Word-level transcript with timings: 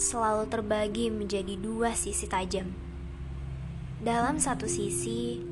selalu 0.00 0.48
terbagi 0.48 1.12
menjadi 1.12 1.60
dua 1.60 1.92
sisi 1.92 2.24
tajam. 2.24 2.72
Dalam 4.00 4.40
satu 4.40 4.64
sisi, 4.64 5.44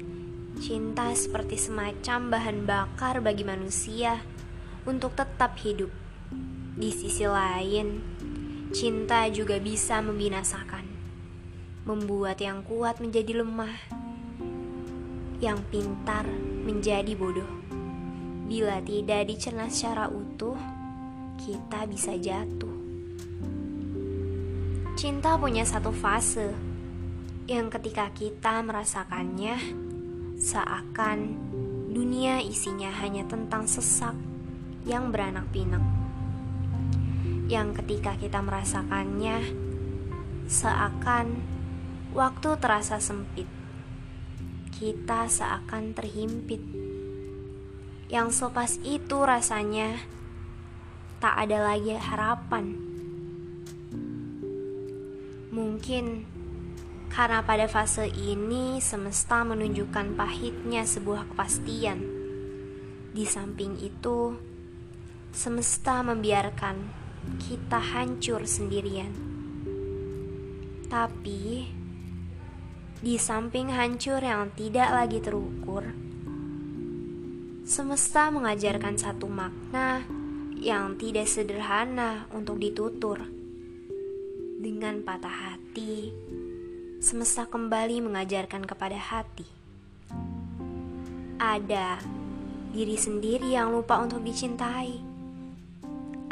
cinta 0.56 1.12
seperti 1.12 1.61
semacam 1.61 2.32
bahan 2.32 2.64
bakar 2.64 3.20
bagi 3.20 3.44
manusia 3.44 4.25
untuk 4.88 5.12
tetap 5.12 5.52
hidup. 5.61 5.93
Di 6.80 6.88
sisi 6.88 7.29
lain, 7.29 8.00
cinta 8.72 9.29
juga 9.29 9.61
bisa 9.61 10.00
membinasakan, 10.00 10.89
membuat 11.84 12.40
yang 12.40 12.64
kuat 12.64 13.04
menjadi 13.04 13.44
lemah, 13.44 13.84
yang 15.44 15.61
pintar 15.68 16.25
menjadi 16.64 17.12
bodoh. 17.12 17.52
Bila 18.48 18.80
tidak 18.80 19.29
dicerna 19.29 19.68
secara 19.68 20.08
utuh, 20.08 20.57
kita 21.36 21.84
bisa 21.84 22.16
jatuh. 22.16 22.83
Cinta 25.04 25.36
punya 25.36 25.68
satu 25.68 25.93
fase 25.93 26.49
yang 27.45 27.68
ketika 27.68 28.08
kita 28.17 28.64
merasakannya, 28.64 29.53
seakan 30.40 31.36
dunia 31.93 32.41
isinya 32.41 32.89
hanya 33.05 33.20
tentang 33.28 33.69
sesak 33.69 34.17
yang 34.89 35.12
beranak 35.12 35.45
pinak. 35.53 35.84
Yang 37.53 37.84
ketika 37.84 38.17
kita 38.17 38.41
merasakannya, 38.41 39.45
seakan 40.48 41.36
waktu 42.17 42.56
terasa 42.56 42.97
sempit. 42.97 43.45
Kita 44.73 45.28
seakan 45.28 45.92
terhimpit. 45.92 46.64
Yang 48.09 48.41
selepas 48.41 48.81
itu 48.81 49.21
rasanya 49.21 50.00
tak 51.21 51.45
ada 51.45 51.61
lagi 51.61 51.93
harapan. 51.93 52.94
Mungkin 55.55 56.27
karena 57.14 57.47
pada 57.47 57.70
fase 57.70 58.10
ini 58.10 58.83
semesta 58.83 59.47
menunjukkan 59.47 60.19
pahitnya 60.19 60.83
sebuah 60.83 61.30
kepastian. 61.30 62.02
Di 63.14 63.22
samping 63.22 63.78
itu, 63.78 64.34
semesta 65.30 66.02
membiarkan 66.02 66.75
kita 67.38 67.78
hancur 67.78 68.42
sendirian. 68.50 69.14
Tapi, 70.91 71.70
di 72.98 73.14
samping 73.14 73.70
hancur 73.70 74.19
yang 74.19 74.50
tidak 74.58 74.91
lagi 74.91 75.22
terukur, 75.22 75.86
semesta 77.62 78.34
mengajarkan 78.34 78.98
satu 78.98 79.30
makna 79.30 80.02
yang 80.58 80.98
tidak 80.98 81.30
sederhana 81.30 82.27
untuk 82.34 82.58
ditutur. 82.58 83.44
Dengan 84.65 85.05
patah 85.05 85.53
hati, 85.53 86.09
semesta 86.97 87.45
kembali 87.45 88.01
mengajarkan 88.01 88.65
kepada 88.65 88.97
hati. 88.97 89.45
Ada 91.37 92.01
diri 92.73 92.97
sendiri 92.97 93.53
yang 93.53 93.77
lupa 93.77 94.01
untuk 94.01 94.25
dicintai 94.25 95.12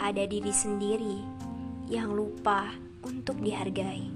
ada 0.02 0.26
diri 0.26 0.50
sendiri 0.50 1.22
yang 1.86 2.10
lupa 2.10 2.74
untuk 3.06 3.38
dihargai. 3.38 4.10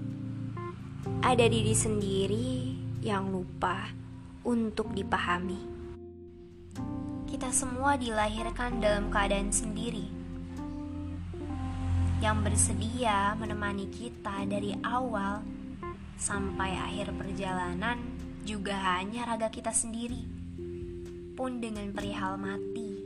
Ada 1.22 1.46
diri 1.46 1.70
sendiri 1.70 2.74
yang 3.06 3.30
lupa 3.30 3.94
untuk 4.42 4.90
dipahami. 4.96 5.62
Kita 7.30 7.54
semua 7.54 7.94
dilahirkan 7.94 8.82
dalam 8.82 9.14
keadaan 9.14 9.54
sendiri 9.54 10.15
yang 12.16 12.40
bersedia 12.40 13.36
menemani 13.36 13.92
kita 13.92 14.48
dari 14.48 14.72
awal 14.80 15.44
sampai 16.16 16.72
akhir 16.72 17.12
perjalanan 17.12 18.00
juga 18.48 18.72
hanya 18.96 19.28
raga 19.28 19.52
kita 19.52 19.68
sendiri, 19.68 20.24
pun 21.36 21.60
dengan 21.60 21.92
perihal 21.92 22.40
mati 22.40 22.96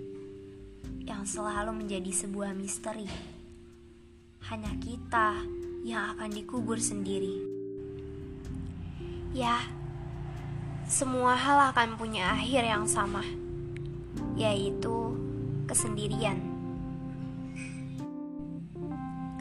yang 1.02 1.26
selalu 1.26 1.74
menjadi 1.74 2.12
sebuah 2.14 2.54
misteri. 2.54 3.10
Hanya 4.46 4.70
kita 4.78 5.42
yang 5.82 6.14
akan 6.14 6.30
dikubur 6.30 6.78
sendiri. 6.78 7.34
Ya, 9.34 9.58
semua 10.86 11.34
hal 11.34 11.74
akan 11.74 11.98
punya 11.98 12.30
akhir 12.38 12.62
yang 12.62 12.86
sama, 12.86 13.26
yaitu 14.38 15.18
kesendirian. 15.66 16.49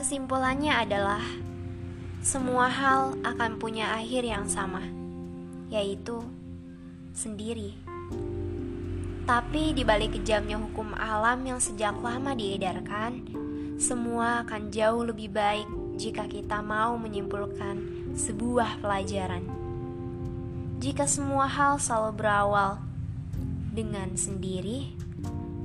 Kesimpulannya 0.10 0.74
adalah 0.74 1.22
semua 2.26 2.66
hal 2.66 3.14
akan 3.22 3.62
punya 3.62 3.94
akhir 3.94 4.26
yang 4.26 4.50
sama, 4.50 4.82
yaitu 5.70 6.26
sendiri. 7.14 7.78
Tapi 9.30 9.78
di 9.78 9.86
balik 9.86 10.18
kejamnya 10.18 10.58
hukum 10.58 10.98
alam 10.98 11.46
yang 11.46 11.62
sejak 11.62 11.94
lama 12.02 12.34
diedarkan, 12.34 13.22
semua 13.78 14.42
akan 14.42 14.74
jauh 14.74 15.06
lebih 15.06 15.30
baik 15.30 15.70
jika 16.02 16.26
kita 16.26 16.58
mau 16.66 16.98
menyimpulkan 16.98 18.10
sebuah 18.18 18.82
pelajaran. 18.82 19.46
Jika 20.82 21.06
semua 21.06 21.46
hal 21.46 21.78
selalu 21.78 22.18
berawal 22.18 22.82
dengan 23.78 24.18
sendiri 24.18 24.90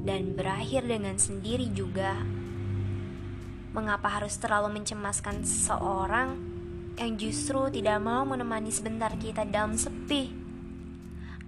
dan 0.04 0.36
berakhir 0.36 0.84
dengan 0.84 1.16
sendiri 1.16 1.72
juga, 1.72 2.12
mengapa 3.74 4.06
harus 4.06 4.38
terlalu 4.38 4.80
mencemaskan 4.80 5.42
seseorang 5.42 6.38
yang 6.94 7.18
justru 7.18 7.68
tidak 7.74 7.98
mau 7.98 8.22
menemani 8.22 8.70
sebentar 8.70 9.10
kita 9.18 9.42
dalam 9.42 9.74
sepi? 9.74 10.44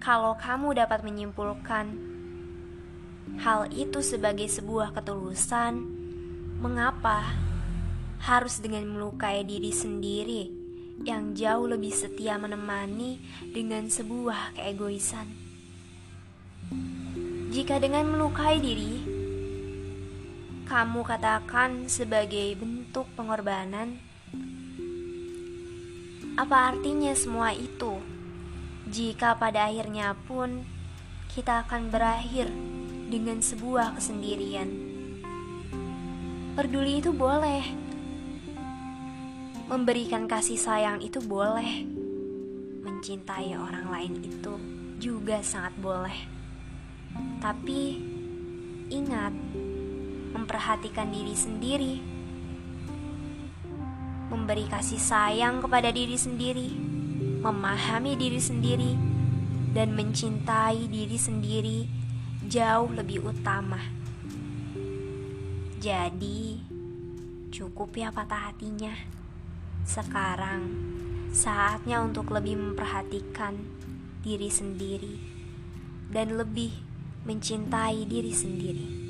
kalau 0.07 0.37
kamu 0.37 0.77
dapat 0.77 1.03
menyimpulkan 1.03 1.87
hal 3.43 3.69
itu 3.73 4.01
sebagai 4.05 4.47
sebuah 4.49 4.95
ketulusan, 4.95 5.83
mengapa 6.63 7.27
harus 8.23 8.63
dengan 8.63 8.87
melukai 8.87 9.45
diri 9.45 9.75
sendiri 9.75 10.43
yang 11.05 11.37
jauh 11.37 11.69
lebih 11.69 11.93
setia 11.93 12.41
menemani 12.41 13.21
dengan 13.53 13.91
sebuah 13.91 14.57
keegoisan? 14.57 15.29
Jika 17.53 17.81
dengan 17.81 18.07
melukai 18.07 18.61
diri, 18.61 19.06
kamu 20.67 21.07
katakan 21.07 21.87
sebagai 21.87 22.59
bentuk 22.59 23.07
pengorbanan, 23.15 24.03
apa 26.37 26.75
artinya 26.75 27.17
semua 27.17 27.55
itu? 27.57 28.17
jika 28.87 29.35
pada 29.35 29.67
akhirnya 29.67 30.15
pun 30.31 30.63
kita 31.35 31.67
akan 31.67 31.91
berakhir 31.91 32.47
dengan 33.11 33.43
sebuah 33.43 33.99
kesendirian. 33.99 34.71
Peduli 36.55 37.03
itu 37.03 37.11
boleh, 37.11 37.67
memberikan 39.67 40.31
kasih 40.31 40.57
sayang 40.57 41.03
itu 41.03 41.19
boleh, 41.19 41.83
mencintai 42.87 43.59
orang 43.59 43.91
lain 43.91 44.15
itu 44.23 44.55
juga 45.03 45.43
sangat 45.43 45.75
boleh. 45.83 46.17
Tapi 47.43 48.01
ingat, 48.89 49.35
memperhatikan 50.47 51.11
diri 51.11 51.35
sendiri, 51.35 51.95
memberi 54.31 54.71
kasih 54.71 55.03
sayang 55.03 55.59
kepada 55.59 55.91
diri 55.91 56.15
sendiri 56.15 56.95
memahami 57.47 58.19
diri 58.19 58.43
sendiri, 58.43 58.99
dan 59.71 59.95
mencintai 59.95 60.91
diri 60.91 61.15
sendiri 61.15 61.79
jauh 62.51 62.91
lebih 62.91 63.23
utama. 63.23 63.79
Jadi, 65.79 66.59
cukup 67.55 67.95
ya 67.95 68.11
patah 68.11 68.51
hatinya. 68.51 68.91
Sekarang 69.87 70.67
saatnya 71.31 72.03
untuk 72.03 72.35
lebih 72.35 72.59
memperhatikan 72.59 73.55
diri 74.27 74.51
sendiri 74.51 75.15
dan 76.11 76.35
lebih 76.35 76.75
mencintai 77.23 78.03
diri 78.11 78.35
sendiri. 78.35 79.06